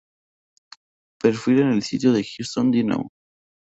Perfil 1.19 1.59
en 1.61 1.73
el 1.73 1.83
sitio 1.83 2.11
de 2.11 2.23
Houston 2.23 2.71
Dynamo 2.71 3.11